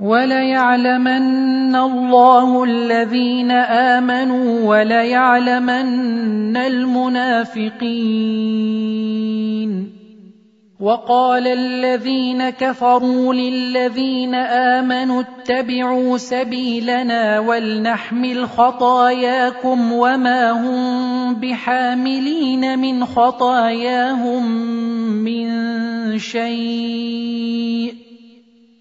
وليعلمن 0.00 1.76
الله 1.76 2.64
الذين 2.64 3.50
آمنوا 3.50 4.68
وليعلمن 4.68 6.56
المنافقين. 6.56 7.78
وقال 10.80 11.46
الذين 11.46 12.50
كفروا 12.50 13.34
للذين 13.34 14.34
آمنوا 14.34 15.22
اتبعوا 15.22 16.18
سبيلنا 16.18 17.38
ولنحمل 17.38 18.48
خطاياكم 18.48 19.92
وما 19.92 20.50
هم 20.50 21.34
بحاملين 21.34 22.78
من 22.78 23.04
خطاياهم 23.04 24.52
من 25.26 25.48
شيء. 26.18 28.07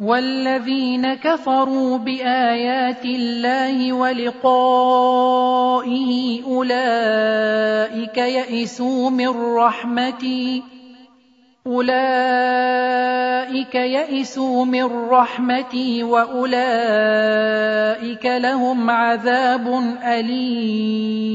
والذين 0.00 1.14
كفروا 1.14 1.98
بآيات 1.98 3.04
الله 3.04 3.92
ولقائه 3.92 5.24
أولئك 6.44 8.18
يئسوا 8.18 9.10
من 9.10 9.28
رحمتي. 9.54 10.62
أولئك 11.66 11.94
يئسوا 13.74 14.64
من 14.64 14.84
رحمتي 14.84 16.02
وأولئك 16.02 16.56
لهم 18.26 18.90
عذاب 18.90 19.96
أليم. 20.04 21.34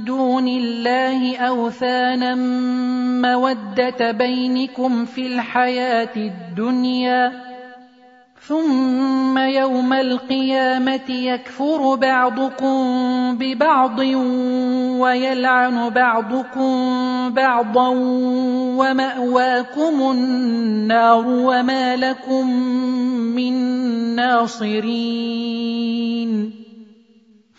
دون 0.00 0.48
الله 0.48 1.36
أوثانا 1.36 2.34
مودة 3.22 4.10
بينكم 4.10 5.04
في 5.04 5.26
الحياة 5.26 6.16
الدنيا 6.16 7.52
ثم 8.48 9.38
يوم 9.38 9.92
القيامة 9.92 11.10
يكفر 11.10 11.94
بعضكم 11.94 12.78
ببعض 13.38 13.98
ويلعن 14.98 15.88
بعضكم 15.90 16.74
بعضا 17.30 17.88
ومأواكم 18.78 20.10
النار 20.10 21.24
وما 21.26 21.96
لكم 21.96 22.50
من 23.34 23.54
ناصرين. 24.16 25.52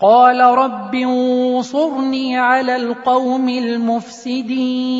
قال 0.00 0.40
رب 0.40 0.94
انصرني 0.94 2.38
على 2.38 2.76
القوم 2.76 3.48
المفسدين. 3.48 4.96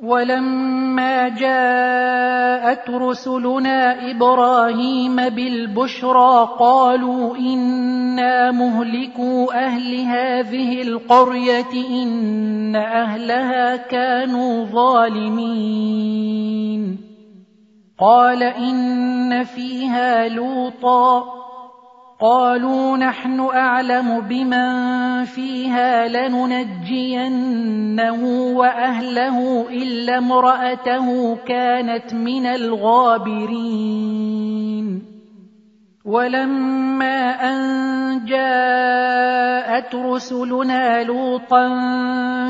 ولما 0.00 1.28
جاءت 1.28 2.90
رسلنا 2.90 4.10
إبراهيم 4.10 5.16
بالبشرى 5.16 6.48
قالوا 6.58 7.36
إنا 7.36 8.50
مهلكو 8.50 9.50
أهل 9.50 9.94
هذه 10.00 10.82
القرية 10.82 12.02
إن 12.02 12.76
أهلها 12.76 13.76
كانوا 13.76 14.64
ظالمين. 14.64 16.12
قال 17.98 18.42
إن 18.42 19.44
فيها 19.44 20.28
لوطا 20.28 21.42
قالوا 22.22 22.96
نحن 22.96 23.40
أعلم 23.40 24.20
بمن 24.20 25.24
فيها 25.24 26.08
لننجينه 26.08 27.34
وأهله 28.54 29.68
إلا 29.70 30.18
امرأته 30.18 31.36
كانت 31.36 32.14
من 32.14 32.46
الغابرين. 32.46 33.82
ولما 36.04 37.18
أن 37.50 38.24
جاءت 38.24 39.94
رسلنا 39.94 41.02
لوطا 41.02 41.68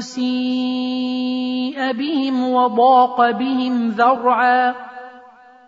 سيء 0.00 1.92
بهم 1.92 2.50
وضاق 2.52 3.30
بهم 3.30 3.88
ذرعا 3.88 4.91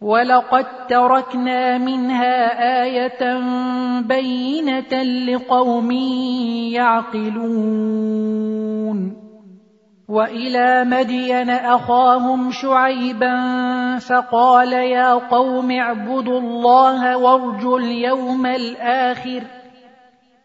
ولقد 0.00 0.66
تركنا 0.88 1.78
منها 1.78 2.62
إيه 2.84 3.40
بينه 4.00 5.02
لقوم 5.02 5.90
يعقلون 6.72 8.46
والى 10.08 10.84
مدين 10.84 11.50
اخاهم 11.50 12.50
شعيبا 12.50 13.36
فقال 13.98 14.72
يا 14.72 15.14
قوم 15.14 15.70
اعبدوا 15.70 16.40
الله 16.40 17.16
وارجوا 17.16 17.78
اليوم 17.78 18.46
الآخر 18.46 19.42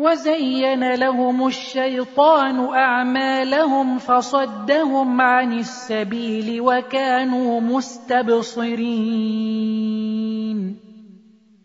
وزين 0.00 0.94
لهم 0.94 1.46
الشيطان 1.46 2.56
أعمالهم 2.74 3.98
فصدهم 3.98 5.20
عن 5.20 5.52
السبيل 5.52 6.60
وكانوا 6.60 7.60
مستبصرين. 7.60 8.80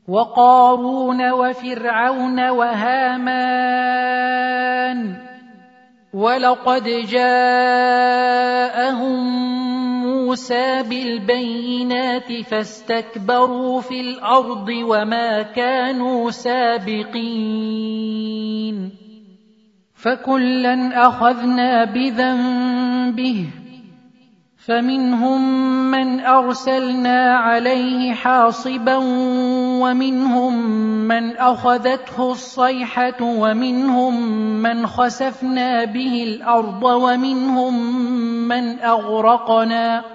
وقارون 0.07 1.31
وفرعون 1.31 2.49
وهامان. 2.49 3.55
ولقد 6.13 6.83
جاءهم 7.07 7.55
موسى 10.03 10.83
بالبينات 10.83 12.41
فاستكبروا 12.51 13.81
في 13.81 14.01
الأرض 14.01 14.69
وما 14.69 15.41
كانوا 15.41 16.31
سابقين. 16.31 18.24
فكلا 20.05 21.07
أخذنا 21.07 21.85
بذنبه 21.85 23.45
فمنهم 24.57 25.41
من 25.91 26.19
أرسلنا 26.19 27.35
عليه 27.35 28.13
حاصبا 28.13 28.95
ومنهم 29.81 30.53
من 31.07 31.37
أخذته 31.37 32.31
الصيحة 32.31 33.21
ومنهم 33.21 34.27
من 34.61 34.87
خسفنا 34.87 35.85
به 35.85 36.23
الأرض 36.23 36.83
ومنهم 36.83 37.73
من 38.47 38.79
أغرقنا. 38.79 40.14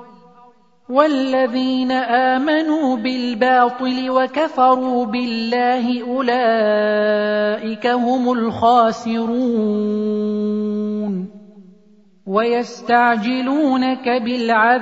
والذين 0.91 1.91
آمنوا 1.91 2.97
بالباطل 2.97 4.09
وكفروا 4.09 5.05
بالله 5.05 6.01
أولئك 6.03 7.87
هم 7.87 8.31
الخاسرون 8.31 9.31
ويستعجلونك 12.27 14.09
بالعذاب 14.09 14.81